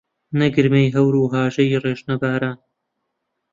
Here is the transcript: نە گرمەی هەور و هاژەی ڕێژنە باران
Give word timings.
نە 0.37 0.47
گرمەی 0.55 0.93
هەور 0.95 1.13
و 1.17 1.31
هاژەی 1.33 1.79
ڕێژنە 1.83 2.15
باران 2.21 2.57